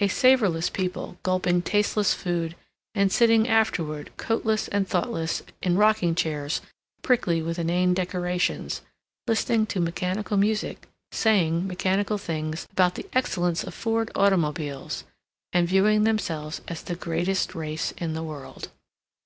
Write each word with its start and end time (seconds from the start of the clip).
A 0.00 0.08
savorless 0.08 0.68
people, 0.70 1.16
gulping 1.22 1.62
tasteless 1.62 2.12
food, 2.12 2.56
and 2.94 3.10
sitting 3.10 3.48
afterward, 3.48 4.12
coatless 4.18 4.68
and 4.68 4.86
thoughtless, 4.86 5.42
in 5.62 5.76
rocking 5.78 6.14
chairs 6.14 6.60
prickly 7.00 7.40
with 7.40 7.58
inane 7.58 7.94
decorations, 7.94 8.82
listening 9.26 9.64
to 9.68 9.80
mechanical 9.80 10.36
music, 10.36 10.90
saying 11.10 11.66
mechanical 11.66 12.18
things 12.18 12.68
about 12.72 12.96
the 12.96 13.08
excellence 13.14 13.64
of 13.64 13.72
Ford 13.72 14.10
automobiles, 14.14 15.04
and 15.54 15.66
viewing 15.68 16.04
themselves 16.04 16.60
as 16.68 16.82
the 16.82 16.94
greatest 16.94 17.54
race 17.54 17.92
in 17.92 18.12
the 18.12 18.22
world. 18.22 18.68